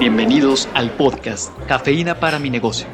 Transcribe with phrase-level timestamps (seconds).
[0.00, 2.86] Bienvenidos al podcast Cafeína para mi negocio,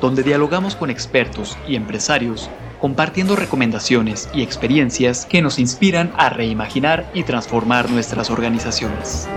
[0.00, 2.48] donde dialogamos con expertos y empresarios
[2.80, 9.28] compartiendo recomendaciones y experiencias que nos inspiran a reimaginar y transformar nuestras organizaciones.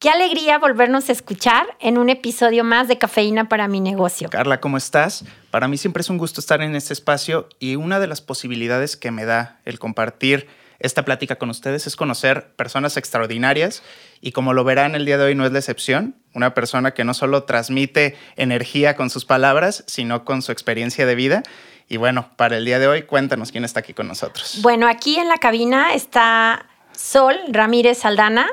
[0.00, 4.28] Qué alegría volvernos a escuchar en un episodio más de Cafeína para mi negocio.
[4.28, 5.24] Carla, ¿cómo estás?
[5.50, 8.98] Para mí siempre es un gusto estar en este espacio y una de las posibilidades
[8.98, 10.46] que me da el compartir
[10.78, 13.82] esta plática con ustedes es conocer personas extraordinarias
[14.20, 17.04] y como lo verán el día de hoy no es la excepción, una persona que
[17.04, 21.42] no solo transmite energía con sus palabras, sino con su experiencia de vida.
[21.88, 24.58] Y bueno, para el día de hoy, cuéntanos quién está aquí con nosotros.
[24.62, 28.46] Bueno, aquí en la cabina está Sol Ramírez Aldana.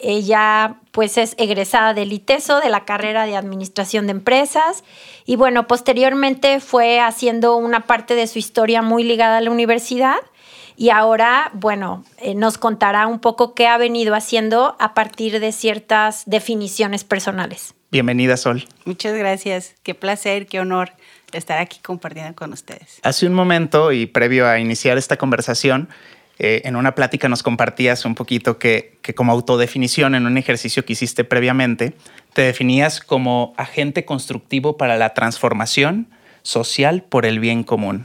[0.00, 4.84] Ella pues es egresada del ITESO, de la carrera de Administración de Empresas.
[5.26, 10.18] Y bueno, posteriormente fue haciendo una parte de su historia muy ligada a la universidad
[10.78, 15.50] y ahora, bueno, eh, nos contará un poco qué ha venido haciendo a partir de
[15.50, 17.74] ciertas definiciones personales.
[17.90, 18.64] Bienvenida, Sol.
[18.84, 19.74] Muchas gracias.
[19.82, 20.92] Qué placer, qué honor
[21.32, 23.00] estar aquí compartiendo con ustedes.
[23.02, 25.88] Hace un momento y previo a iniciar esta conversación,
[26.38, 30.84] eh, en una plática nos compartías un poquito que, que como autodefinición en un ejercicio
[30.84, 31.94] que hiciste previamente,
[32.34, 36.06] te definías como agente constructivo para la transformación
[36.42, 38.04] social por el bien común.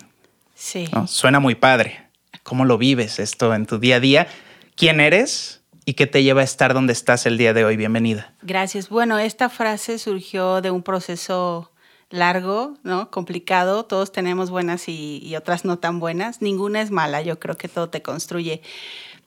[0.55, 0.89] Sí.
[1.05, 2.02] Suena muy padre.
[2.43, 4.27] ¿Cómo lo vives esto en tu día a día?
[4.75, 5.61] ¿Quién eres?
[5.85, 7.77] ¿Y qué te lleva a estar donde estás el día de hoy?
[7.77, 8.33] Bienvenida.
[8.41, 8.89] Gracias.
[8.89, 11.71] Bueno, esta frase surgió de un proceso
[12.09, 13.09] largo, ¿no?
[13.11, 13.85] Complicado.
[13.85, 16.41] Todos tenemos buenas y, otras no tan buenas.
[16.41, 17.21] Ninguna es mala.
[17.21, 18.61] Yo creo que todo te construye.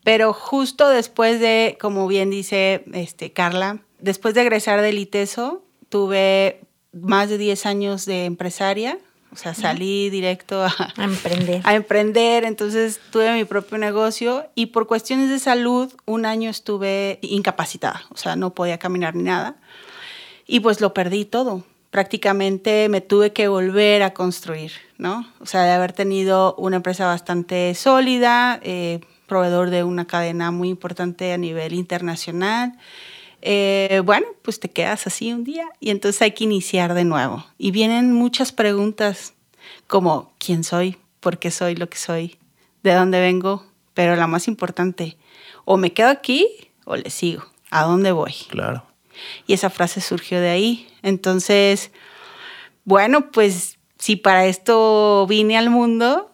[0.04, 6.60] Pero justo después de, como bien dice este, Carla, después de egresar del ITESO, tuve
[6.92, 8.98] más de 10 años de empresaria,
[9.36, 11.60] o sea, salí directo a, emprender.
[11.64, 17.18] A emprender, entonces tuve mi propio negocio y por cuestiones de salud un año estuve
[17.20, 19.56] incapacitada, o sea, no podía caminar ni nada.
[20.46, 21.64] Y pues lo perdí todo.
[21.90, 25.30] Prácticamente me tuve que volver a construir, ¿no?
[25.40, 30.70] O sea, de haber tenido una empresa bastante sólida, eh, proveedor de una cadena muy
[30.70, 32.72] importante a nivel internacional
[33.42, 37.46] eh, bueno, pues te quedas así un día y entonces hay que iniciar de nuevo.
[37.58, 39.34] Y vienen muchas preguntas
[39.86, 40.98] como ¿quién soy?
[41.20, 42.38] ¿Por qué soy lo que soy?
[42.82, 43.64] ¿De dónde vengo?
[43.94, 45.16] Pero la más importante,
[45.64, 46.46] o me quedo aquí
[46.84, 47.44] o le sigo.
[47.70, 48.34] ¿A dónde voy?
[48.48, 48.84] Claro.
[49.46, 50.88] Y esa frase surgió de ahí.
[51.02, 51.90] Entonces,
[52.84, 56.30] bueno, pues si para esto vine al mundo,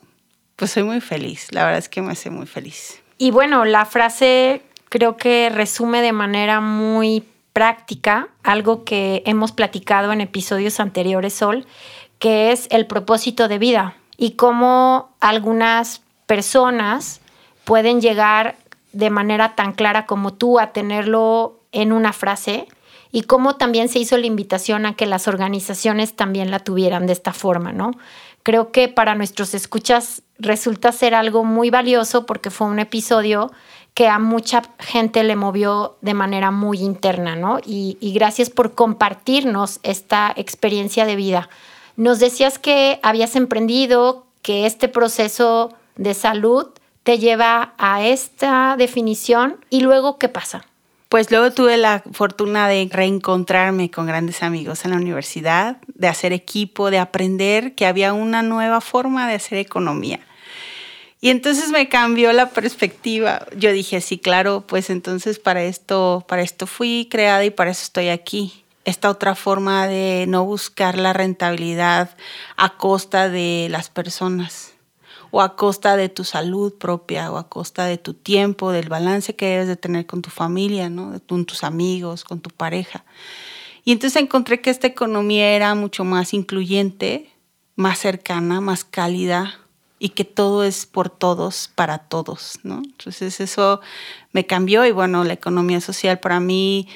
[0.57, 1.49] pues soy muy feliz.
[1.51, 3.03] La verdad es que me hace muy feliz.
[3.19, 10.13] Y bueno, la frase creo que resume de manera muy práctica algo que hemos platicado
[10.13, 11.67] en episodios anteriores, Sol,
[12.19, 17.23] que es el propósito de vida y cómo algunas personas
[17.65, 18.57] pueden llegar
[18.93, 22.69] de manera tan clara como tú a tenerlo en una frase
[23.11, 27.15] y cómo también se hizo la invitación a que las organizaciones también la tuvieran de
[27.15, 27.93] esta forma, ¿no?
[28.43, 33.53] Creo que para nuestros escuchas resulta ser algo muy valioso porque fue un episodio
[33.95, 37.59] que a mucha gente le movió de manera muy interna, ¿no?
[37.65, 41.51] Y, gracias por compartirnos esta experiencia de vida.
[41.97, 46.69] Nos decías que habías emprendido, que este proceso de salud
[47.03, 50.65] te lleva a esta definición y luego, ¿qué pasa?
[51.09, 56.33] Pues luego tuve la fortuna de reencontrarme con grandes amigos en la universidad, de hacer
[56.33, 60.21] equipo, de aprender que había una nueva forma de hacer economía
[61.25, 63.47] y entonces me cambió la perspectiva.
[63.57, 67.85] Yo dije, sí, claro, pues entonces para esto, para esto fui creada y para eso
[67.85, 68.65] estoy aquí.
[68.85, 72.11] Esta otra forma de no buscar la rentabilidad
[72.57, 74.73] a costa de las personas
[75.31, 79.37] o a costa de tu salud propia o a costa de tu tiempo, del balance
[79.37, 81.21] que debes de tener con tu familia, ¿no?
[81.29, 83.05] con tus amigos, con tu pareja.
[83.85, 87.31] Y entonces encontré que esta economía era mucho más incluyente,
[87.77, 89.62] más cercana, más cálida,
[90.03, 92.83] y que todo es por todos, para todos, ¿no?
[92.85, 93.81] Entonces eso
[94.33, 96.89] me cambió y bueno, la economía social para mí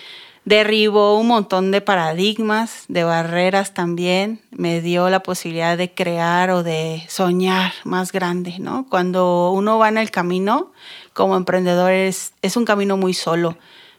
[0.44, 6.64] derribó un montón de paradigmas, de barreras también, me dio la posibilidad de crear o
[6.64, 8.88] de soñar más grande, ¿no?
[8.90, 10.72] Cuando uno va en el camino
[11.12, 13.56] como emprendedor es, es un camino muy solo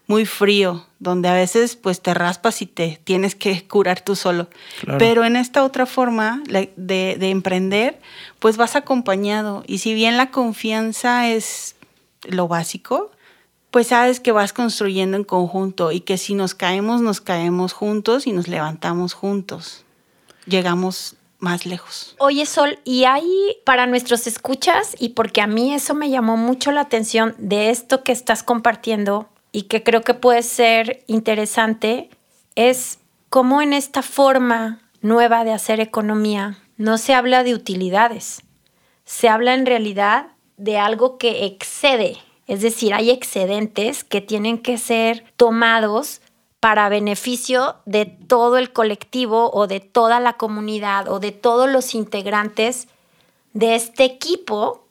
[0.07, 4.47] muy frío, donde a veces pues te raspas y te tienes que curar tú solo.
[4.97, 7.99] Pero en esta otra forma de, de, emprender,
[8.39, 9.63] pues vas acompañado.
[9.67, 11.75] Y si bien la confianza es
[12.23, 13.11] lo básico,
[13.69, 18.25] pues sabes que vas construyendo en conjunto y que si nos caemos, nos caemos juntos
[18.25, 19.83] y nos levantamos juntos.
[20.45, 22.15] Llegamos más lejos.
[22.17, 26.71] Oye, Sol, y ahí para nuestros escuchas, y porque a mí eso me llamó mucho
[26.71, 32.11] la atención de esto que estás compartiendo, y que creo que puede ser interesante
[32.53, 32.99] es
[33.29, 38.43] cómo en esta forma nueva de hacer economía no se habla de utilidades,
[39.03, 40.27] se habla en realidad
[40.57, 46.21] de algo que excede, es decir, hay excedentes que tienen que ser tomados
[46.59, 51.95] para beneficio de todo el colectivo o de toda la comunidad o de todos los
[51.95, 52.89] integrantes
[53.53, 54.86] de este equipo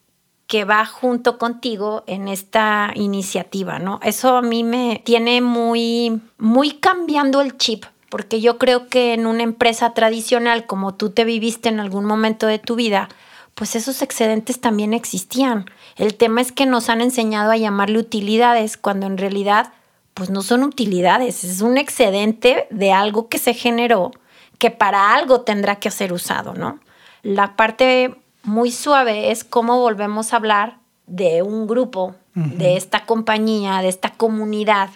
[0.47, 3.99] que va junto contigo en esta iniciativa, ¿no?
[4.03, 9.27] Eso a mí me tiene muy, muy cambiando el chip, porque yo creo que en
[9.27, 13.09] una empresa tradicional, como tú te viviste en algún momento de tu vida,
[13.57, 15.65] pues esos excedentes también existían.
[15.97, 19.73] El tema es que nos han enseñado a llamarle utilidades, cuando en realidad,
[20.15, 24.13] pues no son utilidades, es un excedente de algo que se generó,
[24.59, 26.79] que para algo tendrá que ser usado, ¿no?
[27.23, 28.15] La parte
[28.47, 34.11] muy suave es cómo volvemos a hablar de un grupo, de esta compañía, de esta
[34.11, 34.91] comunidad.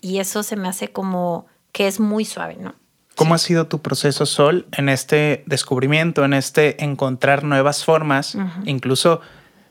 [0.00, 2.74] Y eso se me hace como que es muy suave, ¿no?
[3.14, 9.20] ¿Cómo ha sido tu proceso, Sol, en este descubrimiento, en este encontrar nuevas formas, incluso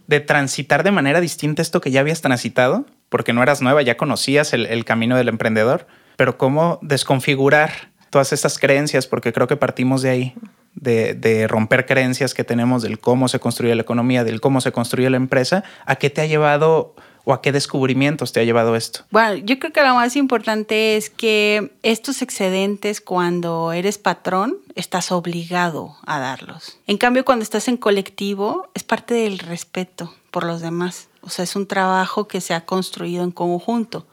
[0.08, 2.86] de transitar de manera distinta esto que ya habías transitado?
[3.10, 7.72] Porque no eras nueva, ya conocías el, el camino del emprendedor, pero cómo desconfigurar
[8.12, 10.36] todas esas creencias, porque creo que partimos de ahí
[10.75, 15.10] de, romper creencias que tenemos del cómo se construye la economía, del cómo se construye
[15.10, 16.95] la empresa, ¿a qué te ha llevado
[17.25, 19.01] o a qué descubrimientos te ha llevado esto?
[19.12, 25.12] Bueno, yo creo que lo más importante es que estos excedentes, cuando eres patrón, estás
[25.12, 26.80] obligado a darlos.
[26.88, 31.10] En cambio, cuando estás en colectivo, es parte del respeto por los demás.
[31.21, 34.07] O sea, es un trabajo que se ha construido en conjunto.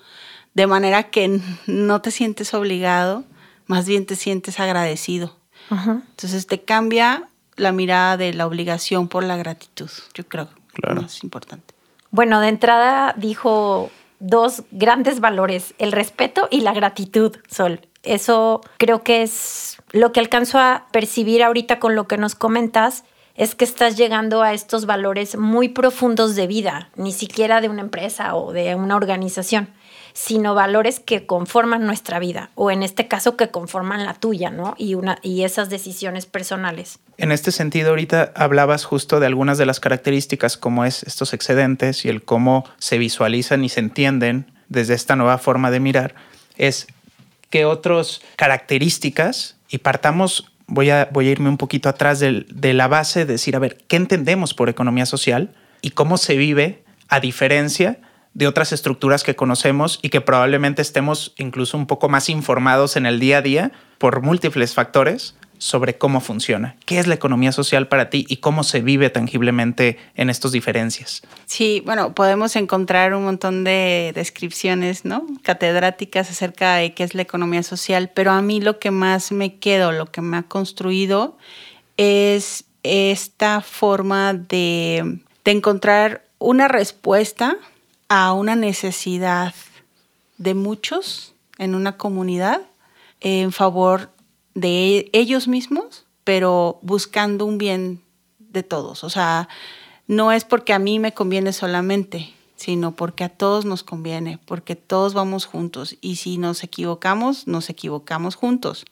[0.55, 3.25] De manera que no te sientes obligado,
[3.67, 5.37] más bien te sientes agradecido
[5.71, 10.49] entonces te cambia la mirada de la obligación por la gratitud, yo creo.
[10.73, 11.03] Claro.
[11.03, 11.75] Es importante.
[12.11, 13.91] Bueno, de entrada dijo
[14.21, 17.81] dos grandes valores, el respeto y la gratitud, Sol.
[18.03, 23.05] Eso creo que es lo que alcanzo a percibir ahorita con lo que nos comentas,
[23.35, 27.83] es que estás llegando a estos valores muy profundos de vida, ni siquiera de una
[27.83, 29.69] empresa o de una organización
[30.17, 34.75] sino valores que conforman nuestra vida, o en este caso que conforman la tuya, ¿no?
[34.79, 37.01] Y, una, y esas decisiones personales.
[37.19, 42.07] En este sentido, ahorita hablabas justo de algunas de las características, como es estos excedentes
[42.07, 46.15] y el cómo se visualizan y se entienden desde esta nueva forma de mirar,
[46.57, 46.87] es
[47.51, 52.73] qué otras características, y partamos voy a, voy a irme un poquito atrás de, de,
[52.73, 56.85] la base, de decir, a ver, ¿qué entendemos por economía social y cómo se vive
[57.09, 57.99] a diferencia
[58.37, 63.07] de otras estructuras que conocemos y que probablemente estemos incluso un poco más informados en
[63.07, 66.77] el día a día por múltiples factores sobre cómo funciona.
[66.85, 71.23] ¿Qué es la economía social para ti y cómo se vive tangiblemente en estas diferencias?
[71.47, 75.27] Sí, bueno, podemos encontrar un montón de descripciones, ¿no?
[75.43, 79.57] Catedráticas acerca de qué es la economía social, pero a mí lo que más me
[79.57, 81.39] quedo, lo que me ha construido
[81.97, 87.57] es esta forma de, de encontrar una respuesta
[88.09, 89.55] a una necesidad
[90.39, 92.61] de muchos en una comunidad
[93.21, 94.11] en favor
[94.55, 98.03] de ellos mismos, pero buscando un bien
[98.39, 99.05] de todos.
[99.05, 99.49] O sea,
[100.07, 104.77] no es porque a mí me conviene solamente, sino porque a todos nos conviene, porque
[104.77, 105.97] todos vamos juntos.
[106.01, 108.85] Y si nos equivocamos, nos equivocamos juntos.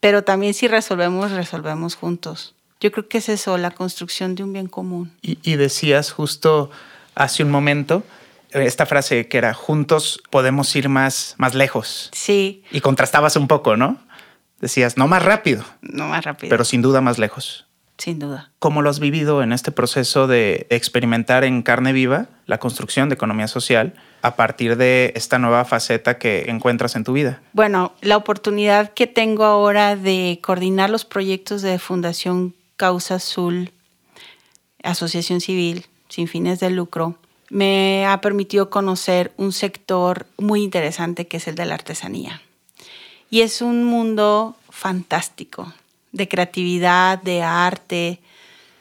[0.00, 2.54] Pero también si resolvemos, resolvemos juntos.
[2.80, 5.12] Yo creo que es eso, la construcción de un bien común.
[5.20, 6.70] Y, y decías justo
[7.14, 8.04] hace un momento
[8.50, 12.10] esta frase que era juntos podemos ir más, más lejos.
[12.12, 12.64] Sí.
[12.70, 13.98] Y contrastabas un poco, ¿no?
[14.60, 15.64] Decías, no más rápido.
[15.82, 16.50] No más rápido.
[16.50, 17.66] Pero sin duda más lejos.
[17.96, 18.52] Sin duda.
[18.60, 23.16] ¿Cómo lo has vivido en este proceso de experimentar en carne viva la construcción de
[23.16, 27.40] economía social a partir de esta nueva faceta que encuentras en tu vida?
[27.52, 33.72] Bueno, la oportunidad que tengo ahora de coordinar los proyectos de Fundación Causa Azul,
[34.84, 37.18] Asociación Civil sin fines de lucro,
[37.50, 42.42] me ha permitido conocer un sector muy interesante que es el de la artesanía.
[43.30, 45.72] Y es un mundo fantástico
[46.12, 48.20] de creatividad, de arte,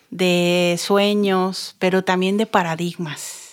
[0.10, 3.48] de sueños, pero también de paradigmas.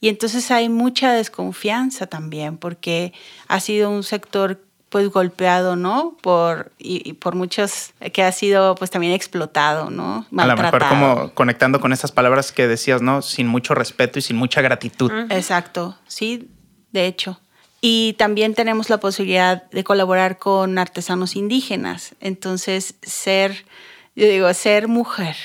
[0.00, 3.12] Y entonces hay mucha desconfianza también, porque
[3.48, 4.60] ha sido un sector
[4.96, 6.16] pues golpeado, ¿no?
[6.22, 10.24] Por, y, por muchos que ha sido pues también explotado, ¿no?
[10.34, 13.20] A lo mejor como conectando con esas palabras que decías, ¿no?
[13.20, 15.12] Sin mucho respeto y sin mucha gratitud.
[15.28, 16.48] Exacto, sí,
[16.92, 17.38] de hecho.
[17.82, 22.14] Y también tenemos la posibilidad de colaborar con artesanos indígenas.
[22.20, 23.66] Entonces, ser,
[24.14, 25.36] yo digo, ser mujer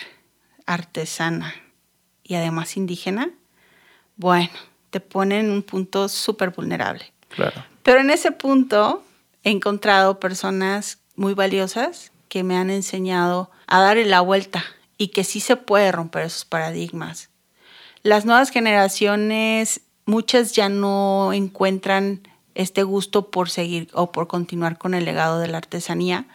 [0.66, 1.54] artesana
[2.24, 3.32] y además indígena,
[4.16, 4.54] bueno,
[4.92, 7.66] te pone en un punto súper vulnerable Claro.
[7.84, 9.04] Pero en ese punto
[9.44, 14.64] he encontrado personas muy valiosas que me han enseñado a darle la vuelta
[14.98, 17.30] y que sí se puede romper esos paradigmas.
[18.04, 24.94] Las nuevas generaciones, muchas ya no encuentran este gusto por seguir o por continuar con
[24.94, 26.26] el legado de la artesanía,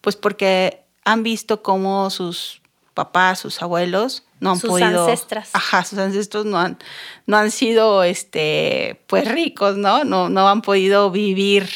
[0.00, 2.60] pues porque han visto cómo sus
[2.94, 5.50] papás, sus abuelos no han sus podido ancestras.
[5.52, 6.78] Ajá, sus ancestros no han
[7.26, 10.04] no han sido este pues ricos, ¿no?
[10.04, 11.68] No no han podido vivir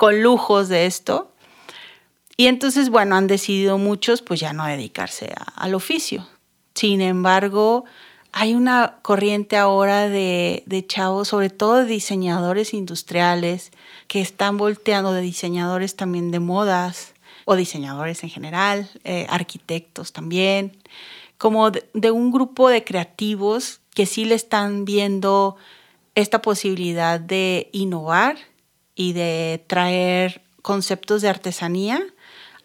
[0.00, 1.30] con lujos de esto.
[2.38, 6.26] Y entonces, bueno, han decidido muchos pues ya no dedicarse al oficio.
[6.74, 7.84] Sin embargo,
[8.32, 13.72] hay una corriente ahora de, de chavos, sobre todo de diseñadores industriales,
[14.08, 17.12] que están volteando de diseñadores también de modas
[17.44, 20.78] o diseñadores en general, eh, arquitectos también,
[21.36, 25.56] como de, de un grupo de creativos que sí le están viendo
[26.14, 28.38] esta posibilidad de innovar
[29.00, 32.02] y de traer conceptos de artesanía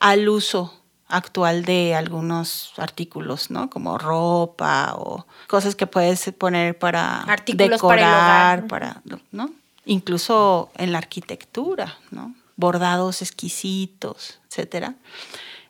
[0.02, 0.74] al uso
[1.08, 3.70] actual de algunos artículos, ¿no?
[3.70, 8.68] Como ropa o cosas que puedes poner para Artículos para el decorar, hogar.
[8.68, 9.02] para,
[9.32, 9.50] ¿no?
[9.86, 12.36] Incluso en la arquitectura, ¿no?
[12.58, 14.96] Bordados exquisitos, etcétera.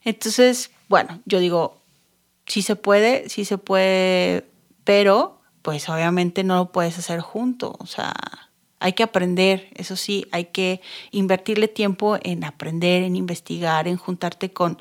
[0.03, 1.77] Entonces, bueno, yo digo,
[2.47, 4.49] sí se puede, sí se puede,
[4.83, 8.13] pero pues obviamente no lo puedes hacer junto, o sea,
[8.85, 14.53] hay que aprender, eso sí, hay que invertirle tiempo en aprender, en investigar, en juntarte
[14.53, 14.77] con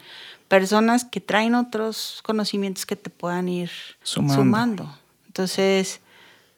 [0.47, 3.71] personas que traen otros conocimientos que te puedan ir
[4.03, 4.35] Sumando.
[4.35, 4.99] sumando.
[5.27, 6.03] Entonces,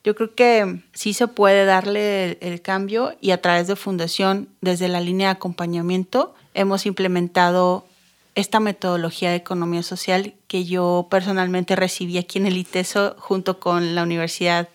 [0.03, 4.49] yo creo que sí se puede darle el, el cambio y a través de Fundación,
[4.61, 7.87] desde la línea de acompañamiento, hemos implementado
[8.35, 13.95] esta metodología de economía social que yo personalmente recibí aquí en el ITESO junto con
[13.95, 14.69] la Universidad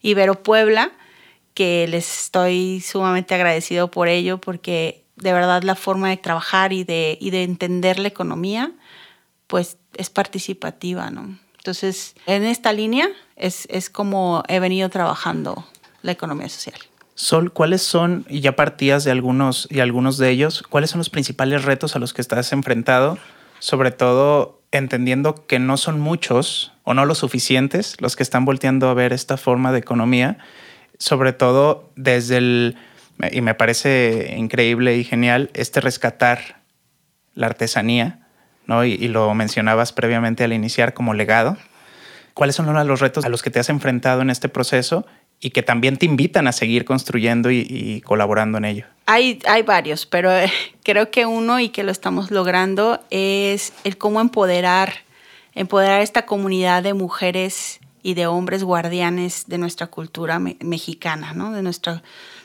[0.00, 0.92] Ibero Puebla,
[1.54, 6.84] que les estoy sumamente agradecido por ello, porque de verdad la forma de trabajar y
[6.84, 8.72] de, y de entender la economía,
[9.46, 11.38] pues es participativa, ¿no?
[11.56, 15.64] Entonces, en esta línea es, es como he venido trabajando
[16.02, 16.78] la economía social.
[17.14, 21.10] Sol, ¿cuáles son, y ya partías de algunos y algunos de ellos, cuáles son los
[21.10, 23.18] principales retos a los que estás enfrentado?
[23.60, 28.88] Sobre todo entendiendo que no son muchos o no los suficientes los que están volteando
[28.88, 30.38] a ver esta forma de economía,
[30.98, 32.76] sobre todo desde el,
[33.30, 36.60] y me parece increíble y genial, este rescatar
[37.34, 38.26] la artesanía,
[38.66, 38.84] ¿no?
[38.84, 41.56] Y, lo mencionabas previamente al iniciar como legado.
[42.32, 45.06] ¿Cuáles son los retos a los que te has enfrentado en este proceso
[45.40, 48.86] y que también te invitan a seguir construyendo y, y colaborando en ello?
[49.06, 50.50] Hay, hay varios, pero eh,
[50.82, 54.94] creo que uno y que lo estamos logrando es el cómo empoderar,
[55.54, 61.50] empoderar esta comunidad de mujeres y de hombres guardianes de nuestra cultura me- mexicana, ¿no?
[61.50, 62.04] de, nuestra,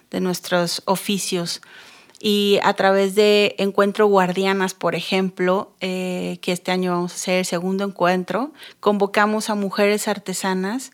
[0.09, 1.61] de nuestros oficios.
[2.21, 7.39] Y a través de Encuentro Guardianas, por ejemplo, eh, que este año vamos a hacer
[7.39, 10.91] el segundo encuentro, convocamos a mujeres artesanas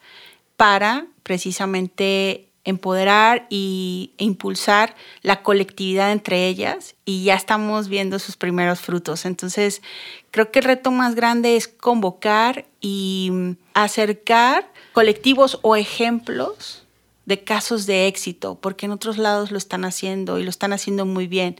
[0.57, 8.35] para precisamente empoderar y, e impulsar la colectividad entre ellas y ya estamos viendo sus
[8.37, 9.25] primeros frutos.
[9.25, 9.83] Entonces,
[10.31, 16.83] creo que el reto más grande es convocar y mm, acercar colectivos o ejemplos
[17.25, 21.07] de casos de éxito, porque en otros lados lo están haciendo y lo están haciendo
[21.07, 21.59] muy bien.